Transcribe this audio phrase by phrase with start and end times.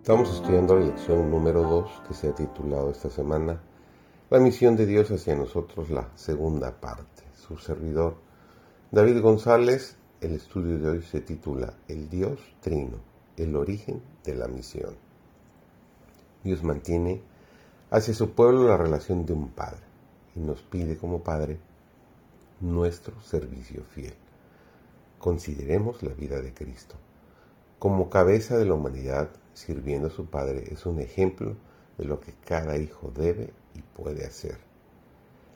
[0.00, 3.60] Estamos estudiando la lección número 2 que se ha titulado esta semana
[4.30, 7.22] La misión de Dios hacia nosotros, la segunda parte.
[7.36, 8.16] Su servidor
[8.90, 12.96] David González, el estudio de hoy se titula El Dios Trino,
[13.36, 14.96] el origen de la misión.
[16.44, 17.20] Dios mantiene
[17.90, 19.82] hacia su pueblo la relación de un padre
[20.34, 21.58] y nos pide como padre
[22.60, 24.14] nuestro servicio fiel.
[25.18, 26.96] Consideremos la vida de Cristo.
[27.80, 31.56] Como cabeza de la humanidad, sirviendo a su Padre, es un ejemplo
[31.96, 34.58] de lo que cada hijo debe y puede hacer.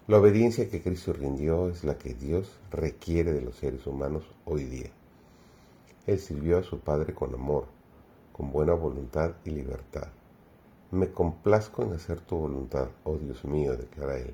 [0.06, 4.64] La obediencia que Cristo rindió es la que Dios requiere de los seres humanos hoy
[4.64, 4.90] día.
[6.06, 7.66] Él sirvió a su Padre con amor,
[8.32, 10.08] con buena voluntad y libertad.
[10.92, 14.32] Me complazco en hacer tu voluntad, oh Dios mío, declara Él,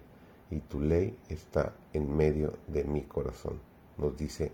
[0.49, 3.59] y tu ley está en medio de mi corazón,
[3.99, 4.53] nos dice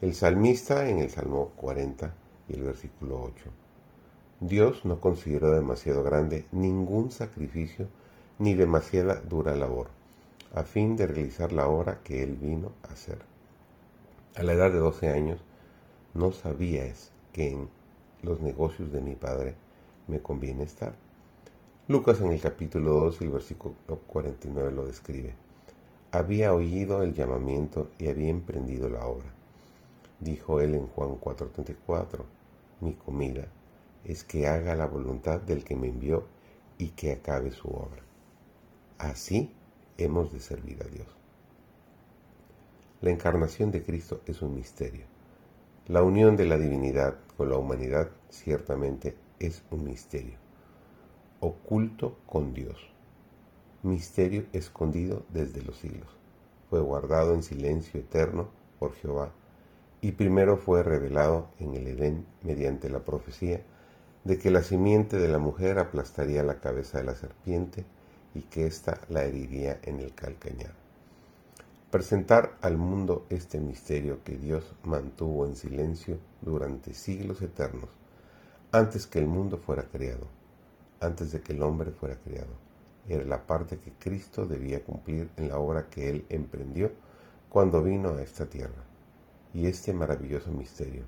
[0.00, 3.50] el salmista en el Salmo 40 y el versículo 8.
[4.40, 7.88] Dios no consideró demasiado grande ningún sacrificio
[8.38, 9.88] ni demasiada dura labor,
[10.54, 13.18] a fin de realizar la obra que Él vino a hacer.
[14.36, 15.40] A la edad de 12 años,
[16.14, 17.68] no sabías que en
[18.22, 19.54] los negocios de mi Padre
[20.08, 20.94] me conviene estar.
[21.86, 23.74] Lucas en el capítulo 2 y el versículo
[24.06, 25.34] 49 lo describe.
[26.12, 29.32] Había oído el llamamiento y había emprendido la obra.
[30.20, 32.24] Dijo él en Juan 4:34,
[32.80, 33.46] mi comida
[34.04, 36.26] es que haga la voluntad del que me envió
[36.78, 38.02] y que acabe su obra.
[38.98, 39.52] Así
[39.98, 41.06] hemos de servir a Dios.
[43.00, 45.06] La encarnación de Cristo es un misterio.
[45.88, 50.38] La unión de la divinidad con la humanidad ciertamente es un misterio.
[51.40, 52.90] Oculto con Dios.
[53.82, 56.08] Misterio escondido desde los siglos.
[56.70, 59.32] Fue guardado en silencio eterno por Jehová
[60.04, 63.62] y primero fue revelado en el Edén mediante la profecía
[64.24, 67.86] de que la simiente de la mujer aplastaría la cabeza de la serpiente
[68.34, 70.74] y que ésta la heriría en el calcañar.
[71.90, 77.88] Presentar al mundo este misterio que Dios mantuvo en silencio durante siglos eternos,
[78.72, 80.26] antes que el mundo fuera creado,
[81.00, 82.52] antes de que el hombre fuera creado,
[83.08, 86.92] era la parte que Cristo debía cumplir en la obra que Él emprendió
[87.48, 88.84] cuando vino a esta tierra
[89.54, 91.04] y este maravilloso misterio,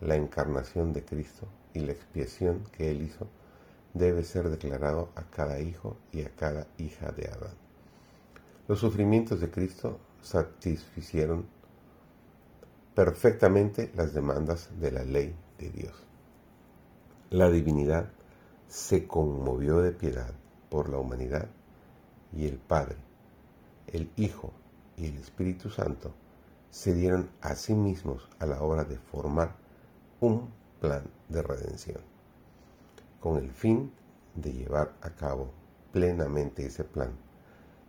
[0.00, 3.28] la encarnación de Cristo y la expiación que Él hizo,
[3.92, 7.54] debe ser declarado a cada hijo y a cada hija de Adán.
[8.66, 11.46] Los sufrimientos de Cristo satisficieron
[12.94, 15.94] perfectamente las demandas de la ley de Dios.
[17.28, 18.10] La divinidad
[18.68, 20.32] se conmovió de piedad
[20.70, 21.48] por la humanidad
[22.32, 22.96] y el Padre,
[23.88, 24.52] el Hijo
[24.96, 26.14] y el Espíritu Santo
[26.72, 29.54] se dieron a sí mismos a la hora de formar
[30.20, 30.48] un
[30.80, 32.00] plan de redención,
[33.20, 33.92] con el fin
[34.34, 35.50] de llevar a cabo
[35.92, 37.10] plenamente ese plan.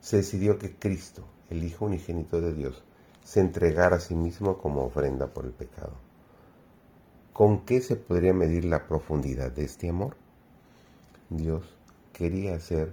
[0.01, 2.83] Se decidió que Cristo, el Hijo unigénito de Dios,
[3.23, 5.93] se entregara a sí mismo como ofrenda por el pecado.
[7.31, 10.17] ¿Con qué se podría medir la profundidad de este amor?
[11.29, 11.63] Dios
[12.11, 12.91] quería hacer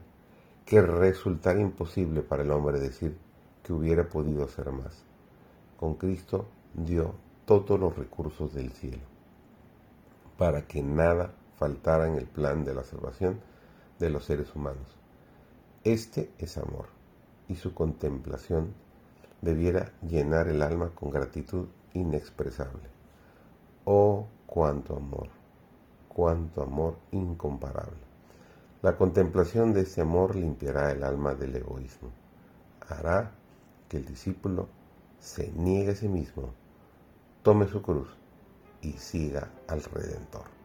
[0.64, 3.18] que resultara imposible para el hombre decir
[3.64, 5.09] que hubiera podido hacer más
[5.80, 7.14] con Cristo dio
[7.46, 9.00] todos los recursos del cielo,
[10.36, 13.40] para que nada faltara en el plan de la salvación
[13.98, 14.94] de los seres humanos.
[15.82, 16.88] Este es amor,
[17.48, 18.74] y su contemplación
[19.40, 22.90] debiera llenar el alma con gratitud inexpresable.
[23.86, 25.28] Oh, cuánto amor,
[26.08, 27.96] cuánto amor incomparable.
[28.82, 32.10] La contemplación de ese amor limpiará el alma del egoísmo,
[32.86, 33.30] hará
[33.88, 34.68] que el discípulo
[35.20, 36.54] se niegue a sí mismo,
[37.42, 38.08] tome su cruz
[38.82, 40.59] y siga al Redentor.